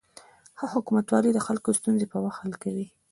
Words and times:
ښه 0.57 0.65
حکومتولي 0.75 1.31
د 1.33 1.39
خلکو 1.47 1.69
ستونزې 1.79 2.05
په 2.13 2.17
وخت 2.25 2.39
حل 2.43 2.53
کوي. 2.63 2.87